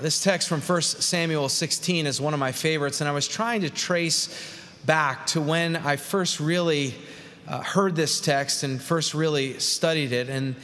This 0.00 0.22
text 0.22 0.48
from 0.48 0.62
1 0.62 0.80
Samuel 0.80 1.50
16 1.50 2.06
is 2.06 2.22
one 2.22 2.32
of 2.32 2.40
my 2.40 2.52
favorites, 2.52 3.02
and 3.02 3.08
I 3.08 3.12
was 3.12 3.28
trying 3.28 3.60
to 3.60 3.70
trace 3.70 4.34
back 4.86 5.26
to 5.26 5.42
when 5.42 5.76
I 5.76 5.96
first 5.96 6.40
really 6.40 6.94
uh, 7.46 7.60
heard 7.60 7.96
this 7.96 8.18
text 8.18 8.62
and 8.62 8.80
first 8.80 9.12
really 9.12 9.58
studied 9.58 10.12
it. 10.12 10.30
And, 10.30 10.54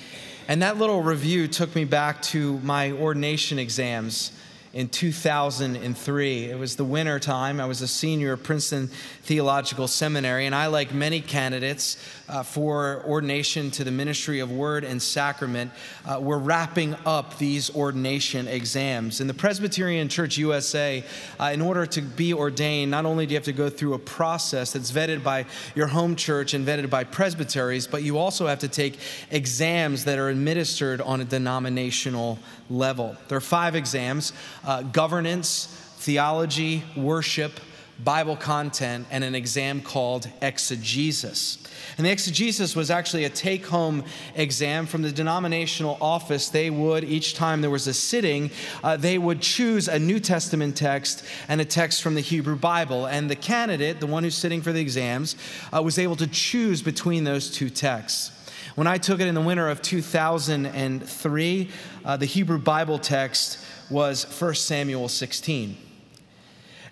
and 0.48 0.62
that 0.62 0.78
little 0.78 1.02
review 1.02 1.48
took 1.48 1.74
me 1.74 1.84
back 1.84 2.22
to 2.22 2.58
my 2.60 2.92
ordination 2.92 3.58
exams 3.58 4.32
in 4.76 4.90
2003. 4.90 6.44
It 6.44 6.58
was 6.58 6.76
the 6.76 6.84
winter 6.84 7.18
time. 7.18 7.60
I 7.62 7.64
was 7.64 7.80
a 7.80 7.88
senior 7.88 8.34
at 8.34 8.42
Princeton 8.42 8.88
Theological 9.22 9.88
Seminary, 9.88 10.44
and 10.44 10.54
I, 10.54 10.66
like 10.66 10.92
many 10.92 11.22
candidates 11.22 11.96
uh, 12.28 12.42
for 12.42 13.02
ordination 13.06 13.70
to 13.70 13.84
the 13.84 13.90
ministry 13.90 14.40
of 14.40 14.52
word 14.52 14.84
and 14.84 15.00
sacrament, 15.00 15.70
uh, 16.04 16.20
were 16.20 16.38
wrapping 16.38 16.94
up 17.06 17.38
these 17.38 17.74
ordination 17.74 18.46
exams. 18.48 19.22
In 19.22 19.28
the 19.28 19.34
Presbyterian 19.34 20.10
Church 20.10 20.36
USA, 20.36 21.02
uh, 21.40 21.44
in 21.54 21.62
order 21.62 21.86
to 21.86 22.02
be 22.02 22.34
ordained, 22.34 22.90
not 22.90 23.06
only 23.06 23.24
do 23.24 23.32
you 23.32 23.38
have 23.38 23.44
to 23.44 23.54
go 23.54 23.70
through 23.70 23.94
a 23.94 23.98
process 23.98 24.74
that's 24.74 24.92
vetted 24.92 25.22
by 25.22 25.46
your 25.74 25.86
home 25.86 26.14
church 26.14 26.52
and 26.52 26.66
vetted 26.66 26.90
by 26.90 27.02
presbyteries, 27.02 27.86
but 27.86 28.02
you 28.02 28.18
also 28.18 28.46
have 28.46 28.58
to 28.58 28.68
take 28.68 28.98
exams 29.30 30.04
that 30.04 30.18
are 30.18 30.28
administered 30.28 31.00
on 31.00 31.22
a 31.22 31.24
denominational 31.24 32.38
level. 32.68 33.16
There 33.28 33.38
are 33.38 33.40
five 33.40 33.74
exams 33.74 34.34
uh, 34.66 34.82
governance, 34.82 35.66
theology, 35.98 36.82
worship, 36.96 37.60
Bible 38.04 38.36
content, 38.36 39.06
and 39.10 39.24
an 39.24 39.34
exam 39.34 39.80
called 39.80 40.28
exegesis. 40.42 41.58
And 41.96 42.04
the 42.04 42.10
exegesis 42.10 42.76
was 42.76 42.90
actually 42.90 43.24
a 43.24 43.30
take 43.30 43.64
home 43.64 44.04
exam 44.34 44.84
from 44.84 45.00
the 45.00 45.10
denominational 45.10 45.96
office. 46.00 46.50
They 46.50 46.68
would, 46.68 47.04
each 47.04 47.34
time 47.34 47.62
there 47.62 47.70
was 47.70 47.86
a 47.86 47.94
sitting, 47.94 48.50
uh, 48.84 48.98
they 48.98 49.16
would 49.16 49.40
choose 49.40 49.88
a 49.88 49.98
New 49.98 50.20
Testament 50.20 50.76
text 50.76 51.24
and 51.48 51.58
a 51.60 51.64
text 51.64 52.02
from 52.02 52.14
the 52.14 52.20
Hebrew 52.20 52.56
Bible. 52.56 53.06
And 53.06 53.30
the 53.30 53.36
candidate, 53.36 54.00
the 54.00 54.06
one 54.06 54.24
who's 54.24 54.36
sitting 54.36 54.60
for 54.60 54.72
the 54.72 54.80
exams, 54.80 55.36
uh, 55.72 55.82
was 55.82 55.98
able 55.98 56.16
to 56.16 56.26
choose 56.26 56.82
between 56.82 57.24
those 57.24 57.50
two 57.50 57.70
texts. 57.70 58.30
When 58.76 58.86
I 58.86 58.98
took 58.98 59.20
it 59.20 59.26
in 59.26 59.34
the 59.34 59.40
winter 59.40 59.70
of 59.70 59.80
2003, 59.80 61.70
uh, 62.04 62.16
the 62.18 62.26
Hebrew 62.26 62.58
Bible 62.58 62.98
text 62.98 63.58
was 63.88 64.24
1 64.38 64.54
Samuel 64.54 65.08
16. 65.08 65.78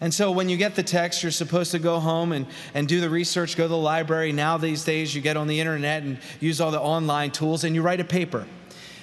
And 0.00 0.12
so 0.12 0.32
when 0.32 0.48
you 0.48 0.56
get 0.56 0.76
the 0.76 0.82
text, 0.82 1.22
you're 1.22 1.30
supposed 1.30 1.72
to 1.72 1.78
go 1.78 2.00
home 2.00 2.32
and, 2.32 2.46
and 2.72 2.88
do 2.88 3.02
the 3.02 3.10
research, 3.10 3.54
go 3.58 3.64
to 3.64 3.68
the 3.68 3.76
library. 3.76 4.32
Now, 4.32 4.56
these 4.56 4.82
days, 4.82 5.14
you 5.14 5.20
get 5.20 5.36
on 5.36 5.46
the 5.46 5.60
internet 5.60 6.02
and 6.02 6.18
use 6.40 6.58
all 6.58 6.70
the 6.70 6.80
online 6.80 7.30
tools 7.32 7.64
and 7.64 7.74
you 7.74 7.82
write 7.82 8.00
a 8.00 8.04
paper. 8.04 8.46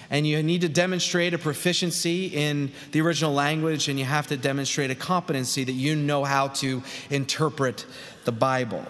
And 0.09 0.25
you 0.25 0.41
need 0.41 0.62
to 0.62 0.70
demonstrate 0.70 1.36
a 1.36 1.38
proficiency 1.38 2.25
in 2.28 2.72
the 2.94 3.02
original 3.02 3.31
language, 3.31 3.90
and 3.90 3.97
you 3.97 4.06
have 4.06 4.28
to 4.28 4.38
demonstrate 4.38 4.90
a 4.90 4.96
competency 4.96 5.64
that 5.64 5.72
you 5.72 5.96
know 5.96 6.25
how 6.25 6.47
to 6.47 6.81
interpret 7.12 7.86
the 8.25 8.31
Bible. 8.31 8.84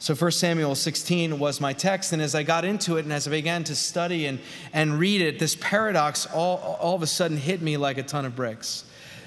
So 0.00 0.14
1 0.14 0.30
Samuel 0.30 0.74
16 0.74 1.38
was 1.38 1.60
my 1.60 1.74
text, 1.74 2.14
and 2.14 2.22
as 2.22 2.34
I 2.34 2.42
got 2.42 2.64
into 2.64 2.96
it 2.96 3.04
and 3.04 3.12
as 3.12 3.28
I 3.28 3.32
began 3.32 3.64
to 3.64 3.76
study 3.76 4.24
and, 4.24 4.38
and 4.72 4.98
read 4.98 5.20
it, 5.20 5.38
this 5.38 5.54
paradox 5.56 6.24
all, 6.24 6.78
all 6.80 6.94
of 6.94 7.02
a 7.02 7.06
sudden 7.06 7.36
hit 7.36 7.60
me 7.60 7.76
like 7.76 7.98
a 7.98 8.02
ton 8.02 8.24
of 8.24 8.34
bricks. 8.34 8.84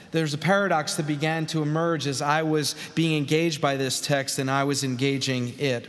There's 0.09 0.33
a 0.33 0.37
paradox 0.39 0.95
that 0.95 1.05
began 1.05 1.45
to 1.47 1.61
emerge 1.61 2.07
as 2.07 2.23
I 2.23 2.41
was 2.41 2.73
being 2.95 3.15
engaged 3.15 3.61
by 3.61 3.77
this 3.77 4.01
text 4.01 4.39
and 4.39 4.49
I 4.49 4.63
was 4.63 4.83
engaging 4.83 5.53
it. 5.59 5.87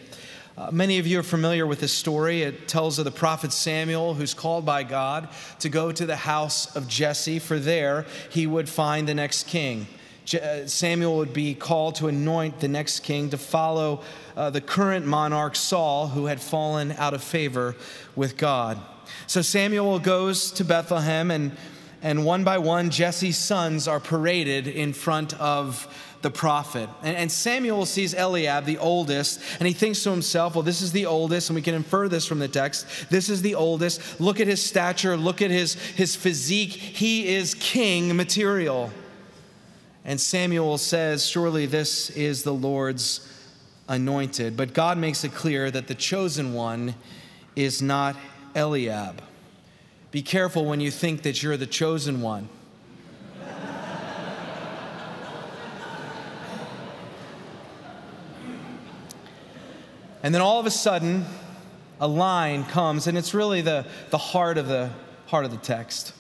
Uh, 0.59 0.71
many 0.71 0.99
of 0.99 1.07
you 1.07 1.19
are 1.19 1.25
familiar 1.25 1.67
with 1.67 1.81
this 1.81 1.93
story. 1.93 2.43
It 2.43 2.69
tells 2.69 2.99
of 2.99 3.07
the 3.07 3.11
prophet 3.11 3.55
Samuel, 3.55 4.13
who's 4.13 4.35
called 4.35 4.67
by 4.67 4.83
God 4.83 5.31
to 5.61 5.71
go 5.71 5.93
to 5.93 6.05
the 6.05 6.15
house 6.15 6.77
of 6.77 6.89
Jesse, 6.89 7.39
for 7.39 7.59
there 7.59 8.05
he 8.29 8.47
would 8.47 8.69
find 8.69 9.09
the 9.09 9.15
next 9.15 9.47
king. 9.47 9.87
Uh, 10.32 10.67
Samuel 10.67 11.19
would 11.19 11.32
be 11.35 11.55
called 11.55 11.97
to 11.97 12.09
anoint 12.09 12.61
the 12.61 12.69
next 12.69 13.00
king 13.00 13.31
to 13.31 13.38
follow 13.38 14.03
uh, 14.37 14.50
the 14.50 14.61
current 14.61 15.05
monarch 15.05 15.55
Saul, 15.55 16.09
who 16.09 16.26
had 16.26 16.41
fallen 16.41 16.93
out 16.93 17.12
of 17.12 17.23
favor 17.23 17.76
with 18.17 18.37
God. 18.37 18.79
So 19.26 19.43
Samuel 19.43 19.99
goes 19.99 20.50
to 20.53 20.65
Bethlehem, 20.65 21.31
and, 21.31 21.53
and 22.03 22.25
one 22.25 22.43
by 22.43 22.59
one, 22.59 22.91
Jesse's 22.91 23.37
sons 23.37 23.87
are 23.87 24.00
paraded 24.00 24.67
in 24.67 24.93
front 24.93 25.38
of 25.41 25.87
the 26.23 26.31
prophet. 26.31 26.88
And, 27.03 27.17
and, 27.17 27.31
Samuel 27.31 27.85
sees 27.85 28.15
Eliab, 28.15 28.65
the 28.65 28.79
oldest, 28.79 29.43
and 29.59 29.69
he 29.69 29.75
thinks 29.75 30.03
to 30.05 30.11
himself, 30.11 30.55
well, 30.55 30.62
this 30.62 30.81
is 30.81 30.91
the 30.91 31.05
oldest, 31.05 31.50
and 31.50 31.55
we 31.55 31.61
can 31.61 31.75
infer 31.75 32.09
this 32.09 32.27
from 32.27 32.38
the 32.38 32.49
text. 32.49 32.87
This 33.11 33.29
is 33.29 33.43
the 33.43 33.55
oldest. 33.55 34.20
Look 34.20 34.41
at 34.41 34.47
his 34.47 34.62
stature, 34.62 35.19
look 35.19 35.43
at 35.43 35.50
his, 35.50 35.75
his 35.75 36.17
physique. 36.17 36.70
He 36.70 37.35
is 37.35 37.55
king 37.55 38.17
material. 38.17 38.91
And 40.05 40.21
Samuel 40.21 40.77
says, 40.79 41.27
Surely 41.27 41.67
this 41.67 42.11
is 42.11 42.43
the 42.43 42.53
Lord's 42.53 43.27
anointed. 43.89 44.56
But 44.56 44.75
God 44.75 44.99
makes 44.99 45.25
it 45.25 45.33
clear 45.33 45.71
that 45.71 45.87
the 45.87 45.95
chosen 45.95 46.53
one 46.53 46.95
is 47.56 47.81
not 47.81 48.17
Eliab. 48.55 49.23
Be 50.11 50.23
careful 50.23 50.65
when 50.67 50.81
you 50.81 50.91
think 50.91 51.23
that 51.23 51.43
you're 51.43 51.56
the 51.56 51.67
chosen 51.67 52.21
one. 52.21 52.49
and 60.23 60.35
then 60.35 60.41
all 60.41 60.61
of 60.61 60.67
a 60.67 60.71
sudden, 60.71 61.25
a 62.01 62.09
line 62.09 62.65
comes, 62.65 63.06
and 63.06 63.17
it's 63.17 63.35
really 63.35 63.61
the, 63.61 63.87
the 64.11 64.19
heart 64.19 64.59
of 64.59 64.69
the 64.69 64.91
heart 65.27 65.45
of 65.45 65.51
the 65.51 65.56
text. 65.56 66.12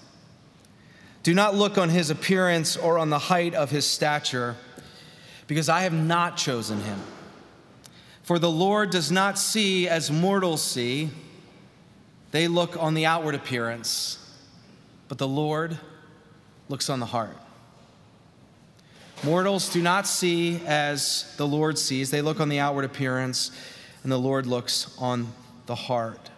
Do 1.24 1.32
not 1.32 1.54
look 1.54 1.78
on 1.78 1.88
his 1.88 2.10
appearance 2.10 2.76
or 2.76 2.98
on 2.98 3.08
the 3.08 3.18
height 3.18 3.54
of 3.54 3.70
his 3.70 3.86
stature, 3.86 4.56
because 5.46 5.70
I 5.70 5.80
have 5.80 5.92
not 5.94 6.36
chosen 6.36 6.82
him. 6.82 7.00
For 8.22 8.38
the 8.38 8.50
Lord 8.50 8.90
does 8.90 9.10
not 9.10 9.38
see 9.38 9.88
as 9.88 10.10
mortals 10.10 10.62
see, 10.62 11.08
they 12.30 12.46
look 12.46 12.76
on 12.76 12.92
the 12.92 13.06
outward 13.06 13.34
appearance, 13.34 14.18
but 15.08 15.16
the 15.16 15.26
Lord 15.26 15.78
looks 16.68 16.90
on 16.90 17.00
the 17.00 17.06
heart. 17.06 17.38
Mortals 19.22 19.70
do 19.70 19.80
not 19.80 20.06
see 20.06 20.60
as 20.66 21.34
the 21.38 21.46
Lord 21.46 21.78
sees, 21.78 22.10
they 22.10 22.20
look 22.20 22.38
on 22.38 22.50
the 22.50 22.58
outward 22.58 22.84
appearance, 22.84 23.50
and 24.02 24.12
the 24.12 24.18
Lord 24.18 24.46
looks 24.46 24.94
on 24.98 25.32
the 25.64 25.74
heart. 25.74 26.30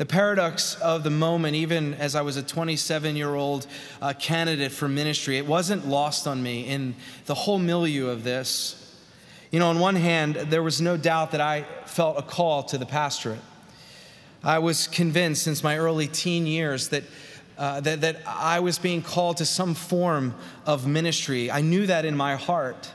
The 0.00 0.06
paradox 0.06 0.76
of 0.76 1.04
the 1.04 1.10
moment, 1.10 1.56
even 1.56 1.92
as 1.92 2.14
I 2.14 2.22
was 2.22 2.38
a 2.38 2.42
27 2.42 3.16
year 3.16 3.34
old 3.34 3.66
uh, 4.00 4.14
candidate 4.18 4.72
for 4.72 4.88
ministry, 4.88 5.36
it 5.36 5.46
wasn't 5.46 5.86
lost 5.86 6.26
on 6.26 6.42
me 6.42 6.62
in 6.62 6.94
the 7.26 7.34
whole 7.34 7.58
milieu 7.58 8.06
of 8.06 8.24
this. 8.24 8.96
You 9.50 9.58
know, 9.58 9.68
on 9.68 9.78
one 9.78 9.96
hand, 9.96 10.36
there 10.36 10.62
was 10.62 10.80
no 10.80 10.96
doubt 10.96 11.32
that 11.32 11.42
I 11.42 11.66
felt 11.84 12.18
a 12.18 12.22
call 12.22 12.62
to 12.62 12.78
the 12.78 12.86
pastorate. 12.86 13.42
I 14.42 14.60
was 14.60 14.86
convinced 14.86 15.42
since 15.42 15.62
my 15.62 15.76
early 15.76 16.06
teen 16.06 16.46
years 16.46 16.88
that, 16.88 17.04
uh, 17.58 17.80
that, 17.80 18.00
that 18.00 18.22
I 18.26 18.60
was 18.60 18.78
being 18.78 19.02
called 19.02 19.36
to 19.36 19.44
some 19.44 19.74
form 19.74 20.34
of 20.64 20.86
ministry. 20.86 21.50
I 21.50 21.60
knew 21.60 21.86
that 21.88 22.06
in 22.06 22.16
my 22.16 22.36
heart. 22.36 22.90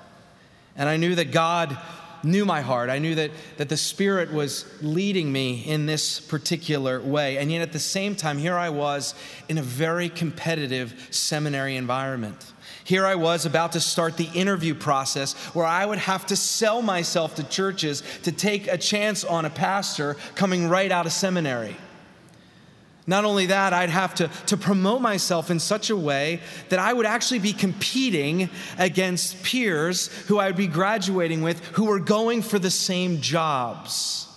And 0.76 0.90
I 0.90 0.98
knew 0.98 1.14
that 1.14 1.32
God 1.32 1.78
knew 2.26 2.46
my 2.46 2.62
heart. 2.62 2.90
I 2.90 3.00
knew 3.00 3.16
that, 3.16 3.32
that 3.58 3.70
the 3.70 3.78
Spirit 3.78 4.34
was 4.34 4.66
leading 4.82 5.32
me 5.32 5.64
in 5.66 5.86
this 5.86 6.20
particular 6.20 7.00
way. 7.00 7.38
And 7.38 7.52
yet 7.52 7.62
at 7.62 7.72
the 7.72 7.80
same 7.80 8.16
time, 8.16 8.38
here 8.38 8.56
I 8.56 8.70
was 8.70 9.14
in 9.48 9.58
a 9.58 9.62
very 9.62 10.10
competitive 10.10 11.08
seminary 11.12 11.76
environment. 11.76 12.54
Here 12.84 13.06
I 13.06 13.16
was 13.16 13.46
about 13.46 13.72
to 13.72 13.80
start 13.80 14.18
the 14.18 14.30
interview 14.36 14.76
process 14.76 15.34
where 15.56 15.66
I 15.66 15.86
would 15.86 15.98
have 15.98 16.28
to 16.28 16.36
sell 16.36 16.82
myself 16.82 17.36
to 17.36 17.44
churches 17.44 18.04
to 18.24 18.32
take 18.32 18.68
a 18.68 18.78
chance 18.78 19.24
on 19.24 19.46
a 19.46 19.50
pastor 19.50 20.18
coming 20.36 20.68
right 20.68 20.92
out 20.92 21.06
of 21.08 21.12
seminary. 21.12 21.76
Not 23.08 23.24
only 23.24 23.48
that, 23.48 23.72
I'd 23.72 23.92
have 23.92 24.16
to, 24.16 24.30
to 24.48 24.58
promote 24.58 25.02
myself 25.02 25.52
in 25.52 25.60
such 25.60 25.90
a 25.92 25.96
way 25.96 26.42
that 26.70 26.80
I 26.80 26.92
would 26.92 27.06
actually 27.06 27.40
be 27.40 27.54
competing 27.54 28.50
against 28.80 29.44
peers 29.44 30.08
who 30.28 30.40
I 30.40 30.48
would 30.48 30.56
be 30.56 30.68
graduating 30.68 31.44
with 31.44 31.64
who 31.74 31.86
were 31.86 32.00
going 32.00 32.42
for 32.42 32.58
the 32.58 32.72
same 32.72 33.22
jobs. 33.22 34.28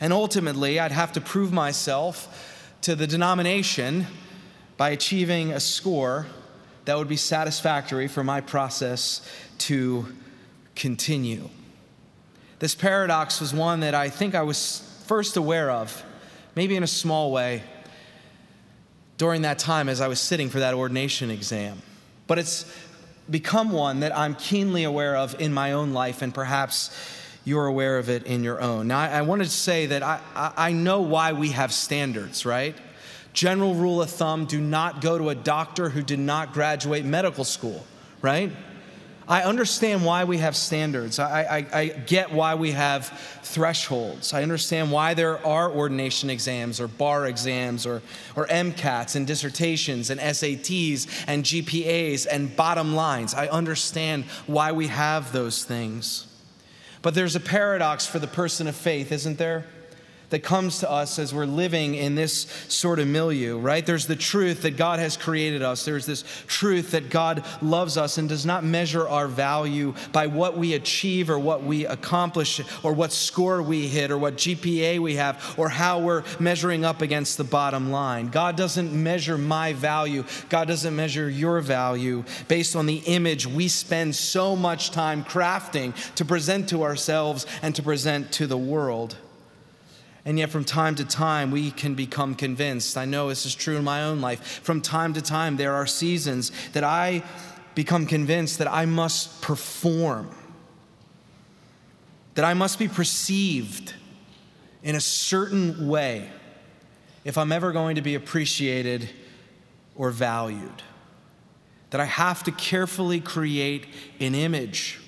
And 0.00 0.12
ultimately, 0.12 0.80
I'd 0.80 0.90
have 0.90 1.12
to 1.12 1.20
prove 1.20 1.52
myself 1.52 2.76
to 2.82 2.96
the 2.96 3.06
denomination 3.06 4.06
by 4.76 4.90
achieving 4.90 5.52
a 5.52 5.60
score 5.60 6.26
that 6.84 6.98
would 6.98 7.08
be 7.08 7.16
satisfactory 7.16 8.08
for 8.08 8.24
my 8.24 8.40
process 8.40 9.24
to 9.58 10.06
continue. 10.74 11.48
This 12.58 12.74
paradox 12.74 13.40
was 13.40 13.54
one 13.54 13.80
that 13.80 13.94
I 13.94 14.08
think 14.08 14.34
I 14.34 14.42
was 14.42 15.02
first 15.06 15.36
aware 15.36 15.70
of 15.70 16.04
maybe 16.54 16.76
in 16.76 16.82
a 16.82 16.88
small 16.88 17.32
way, 17.32 17.62
during 19.18 19.42
that 19.42 19.58
time 19.58 19.88
as 19.88 20.00
I 20.00 20.08
was 20.08 20.20
sitting 20.20 20.48
for 20.48 20.60
that 20.60 20.74
ordination 20.74 21.30
exam. 21.30 21.80
But 22.26 22.38
it's 22.38 22.64
become 23.30 23.70
one 23.70 24.00
that 24.00 24.16
I'm 24.16 24.34
keenly 24.34 24.84
aware 24.84 25.16
of 25.16 25.40
in 25.40 25.52
my 25.52 25.72
own 25.72 25.92
life, 25.92 26.22
and 26.22 26.34
perhaps 26.34 26.90
you're 27.44 27.66
aware 27.66 27.98
of 27.98 28.08
it 28.08 28.24
in 28.24 28.44
your 28.44 28.60
own. 28.60 28.88
Now, 28.88 29.00
I, 29.00 29.22
wanted 29.22 29.44
to 29.44 29.50
say 29.50 29.86
that 29.86 30.02
I, 30.02 30.20
I 30.34 30.72
know 30.72 31.00
why 31.02 31.32
we 31.32 31.50
have 31.50 31.72
standards, 31.72 32.46
right? 32.46 32.76
General 33.32 33.74
rule 33.74 34.02
of 34.02 34.10
thumb 34.10 34.44
do 34.44 34.60
not 34.60 35.00
go 35.00 35.18
to 35.18 35.30
a 35.30 35.34
doctor 35.34 35.88
who 35.88 36.02
did 36.02 36.18
not 36.18 36.52
graduate 36.52 37.04
medical 37.04 37.44
school, 37.44 37.84
right? 38.20 38.52
I 39.28 39.42
understand 39.42 40.04
why 40.04 40.24
we 40.24 40.38
have 40.38 40.56
standards. 40.56 41.18
I, 41.18 41.42
I, 41.42 41.66
I, 41.80 41.86
get 41.88 42.32
why 42.32 42.56
we 42.56 42.72
have 42.72 43.06
thresholds. 43.42 44.32
I 44.32 44.42
understand 44.42 44.90
why 44.90 45.14
there 45.14 45.44
are 45.46 45.70
ordination 45.70 46.28
exams 46.28 46.80
or 46.80 46.88
bar 46.88 47.26
exams 47.26 47.86
or, 47.86 48.02
or 48.34 48.46
MCATs 48.48 49.14
and 49.14 49.26
dissertations 49.26 50.10
and 50.10 50.20
SATs 50.20 51.24
and 51.28 51.44
GPAs 51.44 52.26
and 52.30 52.54
bottom 52.56 52.94
lines. 52.94 53.32
I 53.32 53.46
understand 53.46 54.24
why 54.46 54.72
we 54.72 54.88
have 54.88 55.32
those 55.32 55.64
things. 55.64 56.26
But 57.00 57.14
there's 57.14 57.36
a 57.36 57.40
paradox 57.40 58.06
for 58.06 58.18
the 58.18 58.26
person 58.26 58.66
of 58.66 58.76
faith, 58.76 59.12
isn't 59.12 59.38
there? 59.38 59.66
That 60.32 60.42
comes 60.42 60.80
to 60.80 60.90
us 60.90 61.18
as 61.18 61.34
we're 61.34 61.44
living 61.44 61.94
in 61.94 62.14
this 62.14 62.46
sort 62.68 62.98
of 62.98 63.06
milieu, 63.06 63.58
right? 63.58 63.84
There's 63.84 64.06
the 64.06 64.16
truth 64.16 64.62
that 64.62 64.78
God 64.78 64.98
has 64.98 65.16
created 65.16 65.62
us. 65.62 65.84
There's 65.84 66.06
this 66.06 66.24
truth 66.46 66.92
that 66.92 67.10
God 67.10 67.44
loves 67.60 67.98
us 67.98 68.16
and 68.16 68.28
does 68.28 68.46
not 68.46 68.64
measure 68.64 69.06
our 69.06 69.28
value 69.28 69.94
by 70.10 70.26
what 70.26 70.56
we 70.56 70.72
achieve 70.72 71.28
or 71.28 71.38
what 71.38 71.62
we 71.62 71.84
accomplish 71.84 72.62
or 72.82 72.94
what 72.94 73.12
score 73.12 73.62
we 73.62 73.86
hit 73.86 74.10
or 74.10 74.16
what 74.16 74.36
GPA 74.36 75.00
we 75.00 75.16
have 75.16 75.54
or 75.58 75.68
how 75.68 76.00
we're 76.00 76.24
measuring 76.40 76.82
up 76.82 77.02
against 77.02 77.36
the 77.36 77.44
bottom 77.44 77.90
line. 77.90 78.28
God 78.28 78.56
doesn't 78.56 78.90
measure 78.90 79.36
my 79.36 79.74
value. 79.74 80.24
God 80.48 80.66
doesn't 80.66 80.96
measure 80.96 81.28
your 81.28 81.60
value 81.60 82.24
based 82.48 82.74
on 82.74 82.86
the 82.86 83.02
image 83.04 83.46
we 83.46 83.68
spend 83.68 84.14
so 84.14 84.56
much 84.56 84.92
time 84.92 85.24
crafting 85.24 85.94
to 86.14 86.24
present 86.24 86.70
to 86.70 86.84
ourselves 86.84 87.44
and 87.60 87.76
to 87.76 87.82
present 87.82 88.32
to 88.32 88.46
the 88.46 88.56
world. 88.56 89.16
And 90.24 90.38
yet, 90.38 90.50
from 90.50 90.64
time 90.64 90.94
to 90.96 91.04
time, 91.04 91.50
we 91.50 91.72
can 91.72 91.94
become 91.94 92.36
convinced. 92.36 92.96
I 92.96 93.04
know 93.04 93.28
this 93.28 93.44
is 93.44 93.54
true 93.54 93.76
in 93.76 93.82
my 93.82 94.04
own 94.04 94.20
life. 94.20 94.60
From 94.62 94.80
time 94.80 95.14
to 95.14 95.22
time, 95.22 95.56
there 95.56 95.74
are 95.74 95.86
seasons 95.86 96.52
that 96.72 96.84
I 96.84 97.24
become 97.74 98.06
convinced 98.06 98.58
that 98.58 98.68
I 98.68 98.86
must 98.86 99.42
perform, 99.42 100.30
that 102.34 102.44
I 102.44 102.54
must 102.54 102.78
be 102.78 102.86
perceived 102.86 103.94
in 104.82 104.94
a 104.94 105.00
certain 105.00 105.88
way 105.88 106.30
if 107.24 107.36
I'm 107.36 107.50
ever 107.50 107.72
going 107.72 107.96
to 107.96 108.02
be 108.02 108.14
appreciated 108.14 109.08
or 109.96 110.10
valued. 110.10 110.82
That 111.90 112.00
I 112.00 112.06
have 112.06 112.44
to 112.44 112.52
carefully 112.52 113.20
create 113.20 113.86
an 114.20 114.34
image 114.34 115.00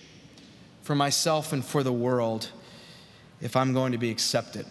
for 0.82 0.94
myself 0.94 1.52
and 1.52 1.64
for 1.64 1.82
the 1.82 1.92
world 1.92 2.50
if 3.40 3.56
I'm 3.56 3.72
going 3.72 3.92
to 3.92 3.98
be 3.98 4.10
accepted. 4.10 4.66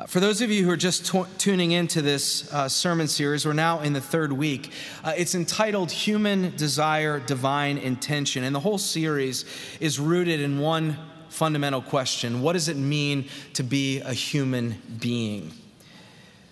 Uh, 0.00 0.06
for 0.06 0.18
those 0.18 0.40
of 0.40 0.50
you 0.50 0.64
who 0.64 0.70
are 0.70 0.78
just 0.78 1.04
t- 1.04 1.22
tuning 1.36 1.72
into 1.72 2.00
this 2.00 2.50
uh, 2.54 2.66
sermon 2.66 3.06
series, 3.06 3.44
we're 3.44 3.52
now 3.52 3.80
in 3.80 3.92
the 3.92 4.00
third 4.00 4.32
week. 4.32 4.72
Uh, 5.04 5.12
it's 5.14 5.34
entitled 5.34 5.90
Human 5.90 6.56
Desire, 6.56 7.20
Divine 7.20 7.76
Intention. 7.76 8.44
And 8.44 8.54
the 8.54 8.60
whole 8.60 8.78
series 8.78 9.44
is 9.78 10.00
rooted 10.00 10.40
in 10.40 10.58
one 10.58 10.96
fundamental 11.28 11.82
question 11.82 12.40
What 12.40 12.54
does 12.54 12.68
it 12.68 12.78
mean 12.78 13.28
to 13.52 13.62
be 13.62 14.00
a 14.00 14.14
human 14.14 14.80
being? 15.00 15.52
I 15.82 15.82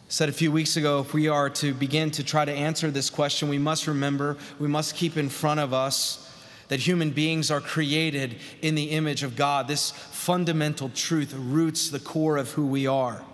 said 0.08 0.28
a 0.28 0.32
few 0.32 0.52
weeks 0.52 0.76
ago, 0.76 1.00
if 1.00 1.14
we 1.14 1.28
are 1.28 1.48
to 1.48 1.72
begin 1.72 2.10
to 2.12 2.22
try 2.22 2.44
to 2.44 2.52
answer 2.52 2.90
this 2.90 3.08
question, 3.08 3.48
we 3.48 3.56
must 3.56 3.86
remember, 3.86 4.36
we 4.58 4.68
must 4.68 4.94
keep 4.94 5.16
in 5.16 5.30
front 5.30 5.60
of 5.60 5.72
us 5.72 6.30
that 6.68 6.80
human 6.80 7.12
beings 7.12 7.50
are 7.50 7.62
created 7.62 8.36
in 8.60 8.74
the 8.74 8.90
image 8.90 9.22
of 9.22 9.36
God. 9.36 9.68
This 9.68 9.90
fundamental 9.90 10.90
truth 10.90 11.32
roots 11.32 11.88
the 11.88 11.98
core 11.98 12.36
of 12.36 12.50
who 12.50 12.66
we 12.66 12.86
are. 12.86 13.24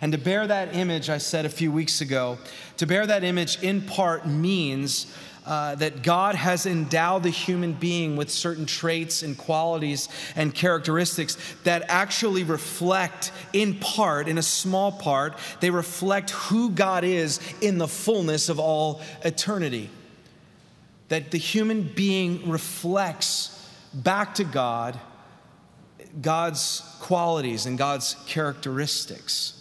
And 0.00 0.12
to 0.12 0.18
bear 0.18 0.46
that 0.46 0.74
image, 0.74 1.10
I 1.10 1.18
said 1.18 1.44
a 1.44 1.50
few 1.50 1.72
weeks 1.72 2.00
ago, 2.00 2.38
to 2.76 2.86
bear 2.86 3.06
that 3.06 3.24
image 3.24 3.62
in 3.62 3.82
part 3.82 4.26
means 4.26 5.06
uh, 5.46 5.74
that 5.76 6.02
God 6.02 6.34
has 6.34 6.66
endowed 6.66 7.22
the 7.22 7.30
human 7.30 7.72
being 7.72 8.14
with 8.16 8.30
certain 8.30 8.66
traits 8.66 9.22
and 9.22 9.36
qualities 9.36 10.08
and 10.36 10.54
characteristics 10.54 11.36
that 11.64 11.82
actually 11.88 12.44
reflect, 12.44 13.32
in 13.52 13.74
part, 13.78 14.28
in 14.28 14.38
a 14.38 14.42
small 14.42 14.92
part, 14.92 15.38
they 15.60 15.70
reflect 15.70 16.30
who 16.30 16.70
God 16.70 17.04
is 17.04 17.40
in 17.60 17.78
the 17.78 17.88
fullness 17.88 18.48
of 18.48 18.58
all 18.60 19.00
eternity. 19.24 19.90
That 21.08 21.30
the 21.30 21.38
human 21.38 21.82
being 21.82 22.48
reflects 22.48 23.68
back 23.92 24.34
to 24.36 24.44
God 24.44 24.98
God's 26.20 26.82
qualities 27.00 27.66
and 27.66 27.78
God's 27.78 28.16
characteristics. 28.26 29.59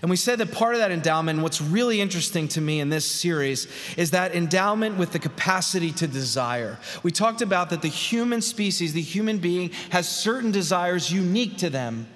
And 0.00 0.10
we 0.10 0.16
said 0.16 0.38
that 0.38 0.52
part 0.52 0.74
of 0.74 0.80
that 0.80 0.92
endowment, 0.92 1.40
what's 1.40 1.60
really 1.60 2.00
interesting 2.00 2.48
to 2.48 2.60
me 2.60 2.80
in 2.80 2.88
this 2.88 3.04
series, 3.04 3.66
is 3.96 4.12
that 4.12 4.34
endowment 4.34 4.96
with 4.96 5.12
the 5.12 5.18
capacity 5.18 5.90
to 5.92 6.06
desire. 6.06 6.78
We 7.02 7.10
talked 7.10 7.42
about 7.42 7.70
that 7.70 7.82
the 7.82 7.88
human 7.88 8.40
species, 8.40 8.92
the 8.92 9.02
human 9.02 9.38
being, 9.38 9.70
has 9.90 10.08
certain 10.08 10.52
desires 10.52 11.12
unique 11.12 11.58
to 11.58 11.70
them. 11.70 12.06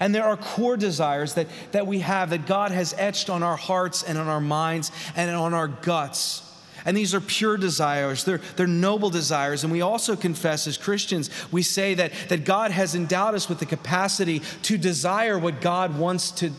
And 0.00 0.14
there 0.14 0.24
are 0.24 0.36
core 0.36 0.76
desires 0.76 1.34
that, 1.34 1.48
that 1.72 1.86
we 1.86 2.00
have 2.00 2.30
that 2.30 2.46
God 2.46 2.70
has 2.70 2.94
etched 2.98 3.30
on 3.30 3.42
our 3.42 3.56
hearts 3.56 4.02
and 4.02 4.18
on 4.18 4.28
our 4.28 4.40
minds 4.40 4.92
and 5.16 5.30
on 5.34 5.54
our 5.54 5.68
guts. 5.68 6.42
And 6.84 6.96
these 6.96 7.14
are 7.14 7.20
pure 7.20 7.56
desires, 7.56 8.24
they're, 8.24 8.40
they're 8.56 8.66
noble 8.66 9.10
desires. 9.10 9.64
And 9.64 9.72
we 9.72 9.80
also 9.80 10.16
confess 10.16 10.66
as 10.66 10.76
Christians, 10.76 11.30
we 11.52 11.62
say 11.62 11.94
that, 11.94 12.12
that 12.28 12.44
God 12.44 12.70
has 12.70 12.94
endowed 12.94 13.34
us 13.34 13.48
with 13.48 13.58
the 13.58 13.66
capacity 13.66 14.40
to 14.62 14.78
desire 14.78 15.38
what 15.38 15.60
God 15.60 15.98
wants 15.98 16.30
to 16.32 16.52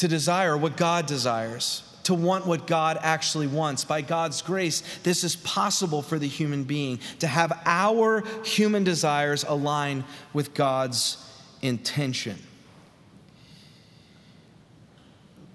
to 0.00 0.08
desire 0.08 0.56
what 0.56 0.78
God 0.78 1.04
desires, 1.04 1.82
to 2.04 2.14
want 2.14 2.46
what 2.46 2.66
God 2.66 2.98
actually 3.02 3.46
wants. 3.46 3.84
By 3.84 4.00
God's 4.00 4.40
grace, 4.40 4.82
this 5.02 5.24
is 5.24 5.36
possible 5.36 6.00
for 6.00 6.18
the 6.18 6.26
human 6.26 6.64
being 6.64 7.00
to 7.18 7.26
have 7.26 7.60
our 7.66 8.24
human 8.42 8.82
desires 8.82 9.44
align 9.44 10.04
with 10.32 10.54
God's 10.54 11.22
intention. 11.60 12.38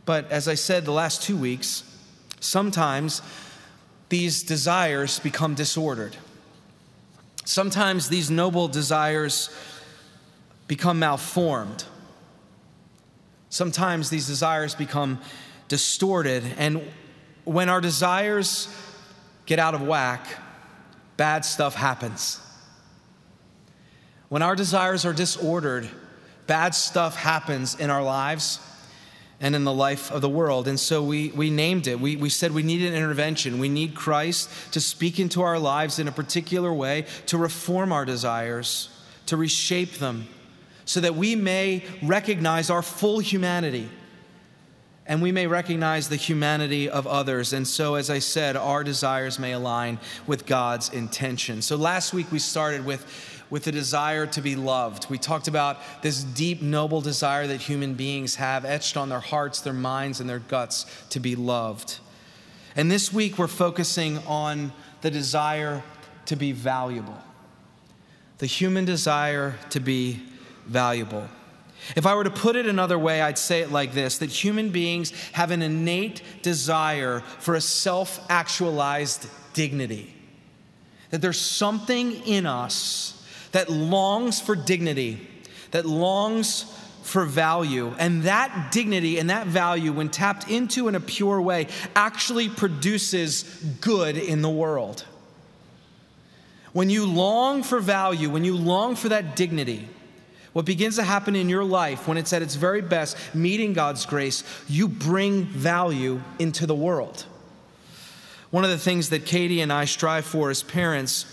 But 0.06 0.32
as 0.32 0.48
I 0.48 0.54
said 0.54 0.86
the 0.86 0.92
last 0.92 1.24
two 1.24 1.38
weeks, 1.38 1.84
sometimes 2.40 3.24
these 4.10 4.44
desires 4.44 5.18
become 5.18 5.56
disordered. 5.56 6.16
Sometimes 7.46 8.10
these 8.10 8.30
noble 8.30 8.68
desires 8.68 9.50
become 10.68 11.00
malformed. 11.00 11.86
Sometimes 13.56 14.10
these 14.10 14.28
desires 14.28 14.76
become 14.76 15.18
distorted, 15.70 16.44
and 16.58 16.86
when 17.46 17.70
our 17.70 17.80
desires 17.80 18.68
get 19.46 19.60
out 19.60 19.74
of 19.74 19.82
whack, 19.82 20.28
bad 21.16 21.46
stuff 21.46 21.74
happens. 21.74 22.42
When 24.28 24.42
our 24.42 24.58
desires 24.58 25.06
are 25.06 25.14
disordered, 25.14 25.88
bad 26.48 26.76
stuff 26.76 27.16
happens 27.16 27.80
in 27.80 27.90
our 27.90 28.04
lives 28.04 28.60
and 29.40 29.56
in 29.56 29.64
the 29.64 29.72
life 29.72 30.12
of 30.12 30.20
the 30.20 30.28
world. 30.28 30.68
And 30.68 30.78
so 30.78 31.02
we, 31.02 31.30
we 31.30 31.50
named 31.50 31.88
it. 31.88 31.98
We, 31.98 32.18
we 32.18 32.28
said 32.28 32.52
we 32.52 32.62
need 32.62 32.82
an 32.82 32.94
intervention. 32.94 33.60
We 33.60 33.70
need 33.70 33.96
Christ 33.96 34.50
to 34.74 34.82
speak 34.82 35.18
into 35.18 35.42
our 35.44 35.60
lives 35.60 35.98
in 35.98 36.10
a 36.10 36.12
particular 36.12 36.74
way, 36.74 37.06
to 37.28 37.38
reform 37.38 37.94
our 37.94 38.04
desires, 38.04 38.90
to 39.28 39.38
reshape 39.38 39.94
them, 39.94 40.28
so 40.86 41.00
that 41.02 41.16
we 41.16 41.36
may 41.36 41.84
recognize 42.02 42.70
our 42.70 42.82
full 42.82 43.20
humanity 43.20 43.90
and 45.08 45.22
we 45.22 45.32
may 45.32 45.46
recognize 45.46 46.10
the 46.10 46.16
humanity 46.16 46.90
of 46.90 47.06
others. 47.06 47.54
And 47.54 47.68
so, 47.68 47.96
as 47.96 48.10
I 48.10 48.20
said, 48.20 48.56
our 48.56 48.84
desires 48.84 49.38
may 49.38 49.52
align 49.54 50.00
with 50.26 50.46
God's 50.46 50.90
intention. 50.90 51.62
So, 51.62 51.76
last 51.76 52.14
week 52.14 52.32
we 52.32 52.40
started 52.40 52.86
with, 52.86 53.06
with 53.52 53.66
the 53.66 53.72
desire 53.72 54.26
to 54.28 54.42
be 54.42 54.56
loved. 54.56 55.08
We 55.10 55.20
talked 55.20 55.48
about 55.48 55.78
this 56.02 56.24
deep, 56.24 56.62
noble 56.62 57.02
desire 57.02 57.46
that 57.48 57.62
human 57.62 57.94
beings 57.94 58.36
have 58.36 58.66
etched 58.66 58.98
on 58.98 59.10
their 59.10 59.20
hearts, 59.20 59.62
their 59.62 59.74
minds, 59.74 60.20
and 60.22 60.30
their 60.30 60.40
guts 60.40 60.88
to 61.12 61.20
be 61.20 61.36
loved. 61.36 62.00
And 62.76 62.90
this 62.90 63.14
week 63.14 63.38
we're 63.38 63.48
focusing 63.48 64.18
on 64.26 64.74
the 65.02 65.12
desire 65.12 65.84
to 66.26 66.36
be 66.36 66.52
valuable, 66.52 67.18
the 68.40 68.48
human 68.48 68.86
desire 68.86 69.56
to 69.70 69.80
be 69.80 70.24
valuable. 70.66 71.28
If 71.96 72.06
I 72.06 72.16
were 72.16 72.24
to 72.24 72.32
put 72.32 72.56
it 72.56 72.66
another 72.66 72.98
way, 72.98 73.22
I'd 73.22 73.38
say 73.38 73.62
it 73.62 73.72
like 73.72 73.94
this 73.94 74.18
that 74.20 74.32
human 74.32 74.70
beings 74.70 75.12
have 75.34 75.52
an 75.52 75.62
innate 75.62 76.22
desire 76.42 77.20
for 77.40 77.56
a 77.56 77.62
self 77.62 78.26
actualized 78.30 79.28
dignity. 79.54 80.14
That 81.12 81.22
there's 81.22 81.40
something 81.40 82.14
in 82.26 82.46
us 82.46 83.12
that 83.52 83.70
longs 83.70 84.42
for 84.42 84.56
dignity, 84.56 85.28
that 85.72 85.86
longs 85.86 86.64
for 87.04 87.24
value. 87.24 87.94
And 88.00 88.24
that 88.24 88.72
dignity 88.72 89.20
and 89.20 89.30
that 89.30 89.46
value, 89.46 89.94
when 89.94 90.10
tapped 90.10 90.50
into 90.50 90.88
in 90.88 90.96
a 90.96 91.00
pure 91.00 91.40
way, 91.40 91.68
actually 91.96 92.50
produces 92.50 93.44
good 93.80 94.18
in 94.18 94.42
the 94.42 94.50
world. 94.50 95.06
When 96.74 96.90
you 96.90 97.06
long 97.06 97.64
for 97.64 97.80
value, 97.80 98.30
when 98.30 98.44
you 98.44 98.58
long 98.58 98.96
for 98.96 99.10
that 99.10 99.36
dignity, 99.36 99.88
what 100.56 100.64
begins 100.64 100.96
to 100.96 101.04
happen 101.04 101.36
in 101.36 101.50
your 101.50 101.66
life 101.66 102.08
when 102.08 102.16
it's 102.16 102.32
at 102.32 102.42
its 102.42 102.56
very 102.56 102.80
best, 102.80 103.18
meeting 103.36 103.74
God's 103.74 104.06
grace, 104.06 104.42
you 104.70 104.88
bring 104.88 105.44
value 105.44 106.22
into 106.40 106.66
the 106.66 106.74
world. 106.74 107.26
One 108.52 108.64
of 108.64 108.70
the 108.70 108.78
things 108.78 109.10
that 109.10 109.26
Katie 109.26 109.60
and 109.60 109.74
I 109.74 109.84
strive 109.84 110.24
for 110.24 110.50
as 110.50 110.64
parents 110.64 111.26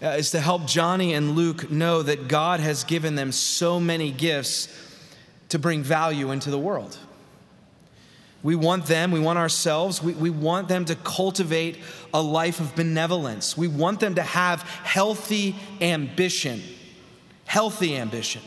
uh, 0.00 0.10
is 0.10 0.30
to 0.30 0.40
help 0.40 0.66
Johnny 0.68 1.14
and 1.14 1.32
Luke 1.32 1.68
know 1.68 2.02
that 2.02 2.28
God 2.28 2.60
has 2.60 2.84
given 2.84 3.16
them 3.16 3.32
so 3.32 3.80
many 3.80 4.12
gifts 4.12 4.68
to 5.48 5.58
bring 5.58 5.82
value 5.82 6.30
into 6.30 6.52
the 6.52 6.58
world. 6.58 6.96
We 8.44 8.54
want 8.54 8.86
them, 8.86 9.10
we 9.10 9.18
want 9.18 9.40
ourselves, 9.40 10.00
we, 10.00 10.12
we 10.12 10.30
want 10.30 10.68
them 10.68 10.84
to 10.84 10.94
cultivate 10.94 11.78
a 12.14 12.22
life 12.22 12.60
of 12.60 12.76
benevolence. 12.76 13.56
We 13.56 13.66
want 13.66 13.98
them 13.98 14.14
to 14.14 14.22
have 14.22 14.62
healthy 14.62 15.56
ambition. 15.80 16.62
Healthy 17.46 17.96
ambition. 17.96 18.42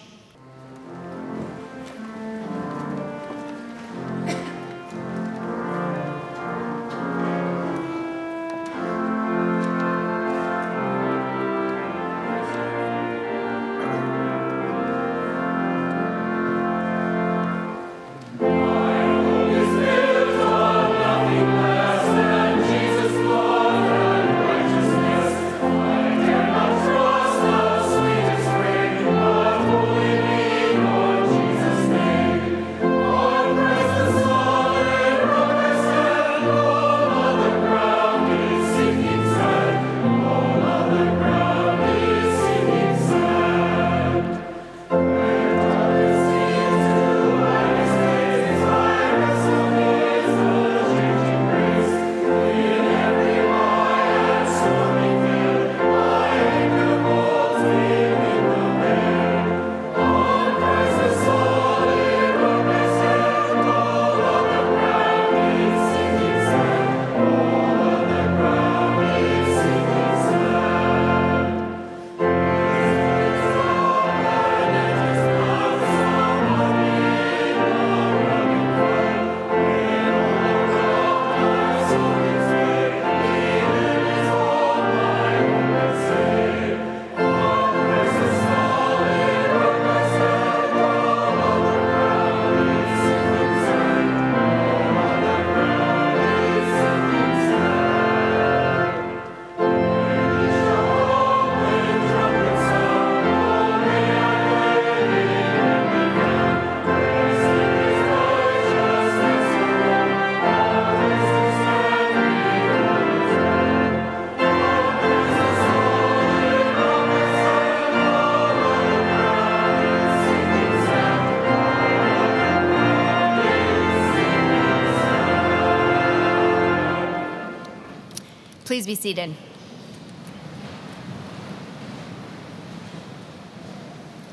Please 128.74 128.88
be 128.88 128.96
seated. 128.96 129.36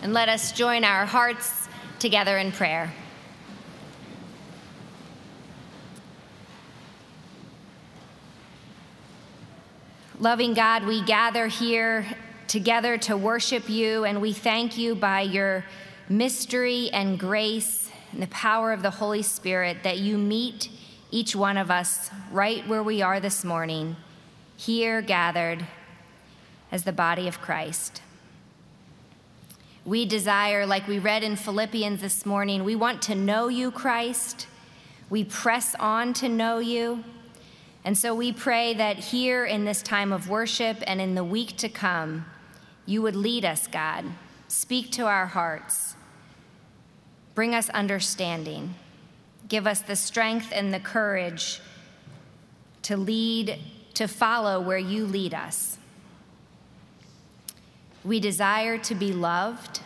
And 0.00 0.14
let 0.14 0.30
us 0.30 0.52
join 0.52 0.82
our 0.82 1.04
hearts 1.04 1.68
together 1.98 2.38
in 2.38 2.50
prayer. 2.50 2.90
Loving 10.18 10.54
God, 10.54 10.86
we 10.86 11.02
gather 11.02 11.46
here 11.46 12.06
together 12.48 12.96
to 12.96 13.18
worship 13.18 13.68
you, 13.68 14.04
and 14.04 14.22
we 14.22 14.32
thank 14.32 14.78
you 14.78 14.94
by 14.94 15.20
your 15.20 15.66
mystery 16.08 16.88
and 16.94 17.18
grace 17.18 17.90
and 18.12 18.22
the 18.22 18.28
power 18.28 18.72
of 18.72 18.80
the 18.80 18.88
Holy 18.88 19.20
Spirit 19.20 19.82
that 19.82 19.98
you 19.98 20.16
meet 20.16 20.70
each 21.10 21.36
one 21.36 21.58
of 21.58 21.70
us 21.70 22.08
right 22.32 22.66
where 22.66 22.82
we 22.82 23.02
are 23.02 23.20
this 23.20 23.44
morning, 23.44 23.96
here 24.60 25.00
gathered 25.00 25.64
as 26.70 26.84
the 26.84 26.92
body 26.92 27.26
of 27.26 27.40
Christ. 27.40 28.02
We 29.86 30.04
desire, 30.04 30.66
like 30.66 30.86
we 30.86 30.98
read 30.98 31.22
in 31.22 31.36
Philippians 31.36 32.02
this 32.02 32.26
morning, 32.26 32.62
we 32.62 32.76
want 32.76 33.00
to 33.02 33.14
know 33.14 33.48
you, 33.48 33.70
Christ. 33.70 34.46
We 35.08 35.24
press 35.24 35.74
on 35.80 36.12
to 36.14 36.28
know 36.28 36.58
you. 36.58 37.04
And 37.86 37.96
so 37.96 38.14
we 38.14 38.32
pray 38.32 38.74
that 38.74 38.98
here 38.98 39.46
in 39.46 39.64
this 39.64 39.80
time 39.80 40.12
of 40.12 40.28
worship 40.28 40.76
and 40.86 41.00
in 41.00 41.14
the 41.14 41.24
week 41.24 41.56
to 41.56 41.70
come, 41.70 42.26
you 42.84 43.00
would 43.00 43.16
lead 43.16 43.46
us, 43.46 43.66
God. 43.66 44.04
Speak 44.46 44.92
to 44.92 45.06
our 45.06 45.26
hearts. 45.26 45.94
Bring 47.34 47.54
us 47.54 47.70
understanding. 47.70 48.74
Give 49.48 49.66
us 49.66 49.80
the 49.80 49.96
strength 49.96 50.52
and 50.52 50.74
the 50.74 50.80
courage 50.80 51.62
to 52.82 52.98
lead, 52.98 53.58
to 54.00 54.08
follow 54.08 54.58
where 54.58 54.78
you 54.78 55.04
lead 55.04 55.34
us. 55.34 55.76
We 58.02 58.18
desire 58.18 58.78
to 58.78 58.94
be 58.94 59.12
loved 59.12 59.80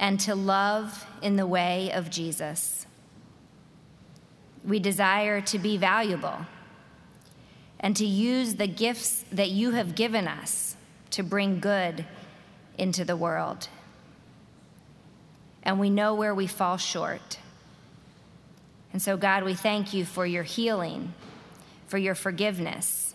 and 0.00 0.18
to 0.18 0.34
love 0.34 1.06
in 1.22 1.36
the 1.36 1.46
way 1.46 1.92
of 1.92 2.10
Jesus. 2.10 2.86
We 4.64 4.80
desire 4.80 5.40
to 5.42 5.60
be 5.60 5.76
valuable 5.76 6.44
and 7.78 7.94
to 7.98 8.04
use 8.04 8.56
the 8.56 8.66
gifts 8.66 9.24
that 9.30 9.50
you 9.50 9.70
have 9.70 9.94
given 9.94 10.26
us 10.26 10.74
to 11.12 11.22
bring 11.22 11.60
good 11.60 12.04
into 12.76 13.04
the 13.04 13.16
world. 13.16 13.68
And 15.62 15.78
we 15.78 15.88
know 15.88 16.14
where 16.14 16.34
we 16.34 16.48
fall 16.48 16.78
short. 16.78 17.38
And 18.92 19.00
so, 19.00 19.16
God, 19.16 19.44
we 19.44 19.54
thank 19.54 19.94
you 19.94 20.04
for 20.04 20.26
your 20.26 20.42
healing, 20.42 21.14
for 21.94 21.98
your 21.98 22.16
forgiveness, 22.16 23.14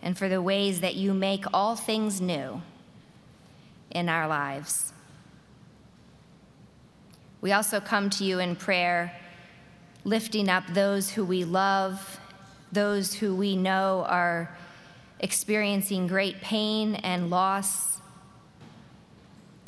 and 0.00 0.16
for 0.16 0.26
the 0.26 0.40
ways 0.40 0.80
that 0.80 0.94
you 0.94 1.12
make 1.12 1.44
all 1.52 1.76
things 1.76 2.18
new 2.18 2.62
in 3.90 4.08
our 4.08 4.26
lives. 4.26 4.94
We 7.42 7.52
also 7.52 7.78
come 7.78 8.08
to 8.08 8.24
you 8.24 8.38
in 8.38 8.56
prayer, 8.56 9.12
lifting 10.04 10.48
up 10.48 10.64
those 10.68 11.10
who 11.10 11.26
we 11.26 11.44
love 11.44 12.18
those 12.72 13.12
who 13.12 13.34
we 13.34 13.54
know 13.54 14.06
are 14.08 14.56
experiencing 15.20 16.06
great 16.06 16.40
pain 16.40 16.94
and 16.94 17.28
loss. 17.28 18.00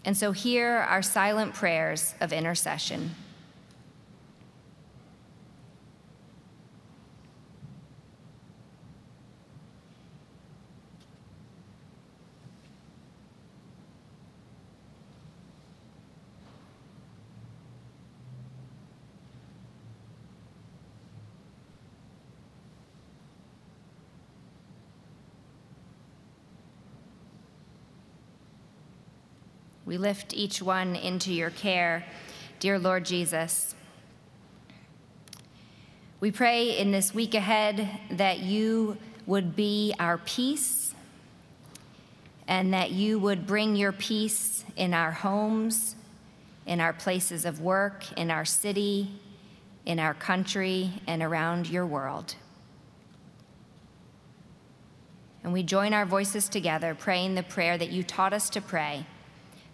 And 0.07 0.16
so, 0.16 0.33
hear 0.33 0.71
our 0.88 1.02
silent 1.02 1.52
prayers 1.52 2.14
of 2.23 2.33
intercession. 2.33 3.11
We 29.88 29.96
lift 29.96 30.35
each 30.35 30.61
one 30.61 30.96
into 30.96 31.33
your 31.33 31.48
care, 31.48 32.05
dear 32.61 32.79
Lord 32.79 33.07
Jesus. 33.07 33.74
We 36.20 36.31
pray 36.31 36.77
in 36.77 36.90
this 36.92 37.14
week 37.14 37.33
ahead 37.33 37.88
that 38.11 38.40
you 38.40 38.98
would 39.24 39.57
be 39.57 39.94
our 39.98 40.18
peace 40.18 40.94
and 42.46 42.74
that 42.74 42.90
you 42.90 43.18
would 43.18 43.46
bring 43.46 43.77
your 43.77 43.92
peace 43.92 44.62
in 44.77 44.92
our 44.92 45.11
homes, 45.11 45.94
in 46.66 46.83
our 46.83 46.92
places 46.92 47.46
of 47.46 47.62
work, 47.62 48.12
in 48.12 48.31
our 48.31 48.44
city, 48.44 49.11
in 49.87 49.98
our 49.98 50.12
country, 50.12 51.01
and 51.07 51.22
around 51.22 51.66
your 51.66 51.87
world. 51.87 52.35
And 55.42 55.51
we 55.51 55.62
join 55.62 55.94
our 55.94 56.05
voices 56.05 56.46
together, 56.46 56.94
praying 56.94 57.37
the 57.37 57.42
prayer 57.42 57.79
that 57.79 57.88
you 57.88 58.03
taught 58.03 58.35
us 58.35 58.51
to 58.51 58.61
pray 58.61 59.07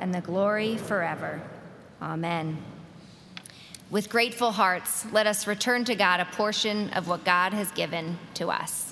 and 0.00 0.12
the 0.12 0.20
glory 0.20 0.76
forever. 0.76 1.40
Amen. 2.02 2.58
With 3.90 4.08
grateful 4.08 4.52
hearts, 4.52 5.04
let 5.12 5.26
us 5.26 5.46
return 5.46 5.84
to 5.84 5.94
God 5.94 6.20
a 6.20 6.24
portion 6.24 6.90
of 6.90 7.06
what 7.06 7.24
God 7.24 7.52
has 7.52 7.70
given 7.72 8.18
to 8.34 8.48
us. 8.48 8.89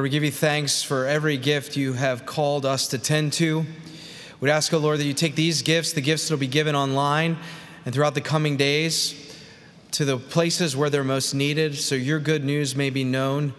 Lord, 0.00 0.04
we 0.04 0.10
give 0.12 0.24
you 0.24 0.30
thanks 0.30 0.82
for 0.82 1.04
every 1.04 1.36
gift 1.36 1.76
you 1.76 1.92
have 1.92 2.24
called 2.24 2.64
us 2.64 2.88
to 2.88 2.98
tend 2.98 3.34
to. 3.34 3.66
We'd 4.40 4.48
ask, 4.48 4.72
O 4.72 4.78
oh 4.78 4.80
Lord, 4.80 4.98
that 4.98 5.04
you 5.04 5.12
take 5.12 5.34
these 5.34 5.60
gifts, 5.60 5.92
the 5.92 6.00
gifts 6.00 6.26
that 6.26 6.32
will 6.32 6.40
be 6.40 6.46
given 6.46 6.74
online 6.74 7.36
and 7.84 7.94
throughout 7.94 8.14
the 8.14 8.22
coming 8.22 8.56
days, 8.56 9.36
to 9.90 10.06
the 10.06 10.16
places 10.16 10.74
where 10.74 10.88
they're 10.88 11.04
most 11.04 11.34
needed, 11.34 11.76
so 11.76 11.94
your 11.96 12.18
good 12.18 12.46
news 12.46 12.74
may 12.74 12.88
be 12.88 13.04
known 13.04 13.52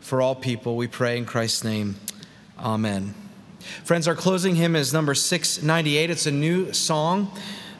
for 0.00 0.20
all 0.20 0.34
people. 0.34 0.76
We 0.76 0.86
pray 0.86 1.16
in 1.16 1.24
Christ's 1.24 1.64
name. 1.64 1.96
Amen. 2.58 3.14
Friends, 3.82 4.06
our 4.06 4.14
closing 4.14 4.54
hymn 4.54 4.76
is 4.76 4.92
number 4.92 5.14
698. 5.14 6.10
It's 6.10 6.26
a 6.26 6.30
new 6.30 6.74
song. 6.74 7.32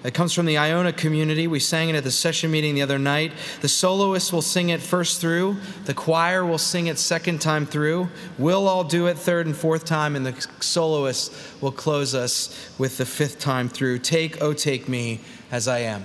It 0.07 0.15
comes 0.15 0.33
from 0.33 0.47
the 0.47 0.57
Iona 0.57 0.93
community. 0.93 1.49
We 1.49 1.59
sang 1.59 1.89
it 1.89 1.97
at 1.97 2.05
the 2.05 2.13
session 2.13 2.53
meeting 2.53 2.77
the 2.77 2.83
other 2.83 2.97
night. 2.97 3.33
The 3.61 3.69
soloists 3.69 4.33
will 4.33 4.41
sing 4.41 4.69
it 4.69 4.81
first 4.81 5.21
through, 5.21 5.57
the 5.85 5.95
choir 5.95 6.47
will 6.47 6.59
sing 6.59 6.87
it 6.87 6.97
second 6.97 7.41
time 7.41 7.67
through. 7.67 8.09
We'll 8.39 8.69
all 8.69 8.85
do 8.85 9.09
it 9.09 9.19
third 9.19 9.47
and 9.47 9.57
fourth 9.57 9.85
time, 9.85 10.15
and 10.15 10.25
the 10.25 10.47
soloists 10.61 11.61
will 11.61 11.73
close 11.73 12.15
us 12.15 12.71
with 12.79 12.99
the 12.99 13.05
fifth 13.05 13.41
time 13.41 13.69
through. 13.69 13.99
Take, 13.99 14.41
oh, 14.41 14.53
take 14.53 14.89
me 14.89 15.23
as 15.51 15.67
I 15.67 15.81
am. 15.81 16.05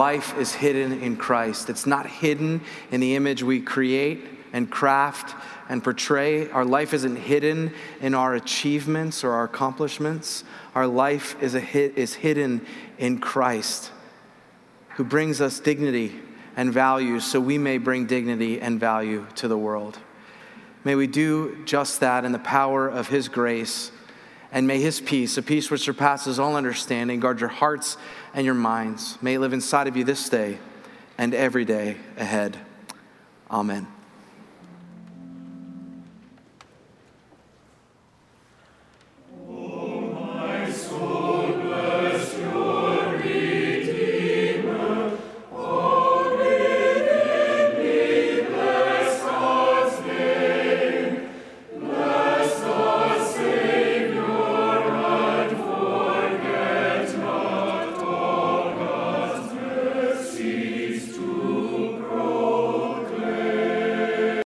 Life 0.00 0.34
is 0.38 0.54
hidden 0.54 1.02
in 1.02 1.14
Christ. 1.14 1.68
It's 1.68 1.84
not 1.84 2.06
hidden 2.06 2.62
in 2.90 3.02
the 3.02 3.16
image 3.16 3.42
we 3.42 3.60
create 3.60 4.24
and 4.50 4.70
craft 4.70 5.34
and 5.68 5.84
portray. 5.84 6.48
Our 6.48 6.64
life 6.64 6.94
isn't 6.94 7.16
hidden 7.16 7.74
in 8.00 8.14
our 8.14 8.34
achievements 8.34 9.22
or 9.22 9.32
our 9.32 9.44
accomplishments. 9.44 10.42
Our 10.74 10.86
life 10.86 11.36
is, 11.42 11.54
a 11.54 11.60
is 12.00 12.14
hidden 12.14 12.64
in 12.96 13.18
Christ, 13.18 13.90
who 14.96 15.04
brings 15.04 15.42
us 15.42 15.60
dignity 15.60 16.18
and 16.56 16.72
value 16.72 17.20
so 17.20 17.38
we 17.38 17.58
may 17.58 17.76
bring 17.76 18.06
dignity 18.06 18.58
and 18.58 18.80
value 18.80 19.26
to 19.34 19.48
the 19.48 19.58
world. 19.58 19.98
May 20.82 20.94
we 20.94 21.08
do 21.08 21.62
just 21.66 22.00
that 22.00 22.24
in 22.24 22.32
the 22.32 22.38
power 22.38 22.88
of 22.88 23.08
His 23.08 23.28
grace 23.28 23.92
and 24.52 24.66
may 24.66 24.80
his 24.80 25.00
peace, 25.00 25.36
a 25.38 25.42
peace 25.42 25.70
which 25.70 25.82
surpasses 25.82 26.38
all 26.38 26.56
understanding, 26.56 27.20
guard 27.20 27.40
your 27.40 27.48
hearts 27.48 27.96
and 28.34 28.44
your 28.44 28.54
minds. 28.54 29.16
May 29.22 29.34
it 29.34 29.38
live 29.38 29.52
inside 29.52 29.86
of 29.86 29.96
you 29.96 30.04
this 30.04 30.28
day 30.28 30.58
and 31.18 31.34
every 31.34 31.64
day 31.64 31.96
ahead. 32.16 32.58
Amen. 33.50 33.86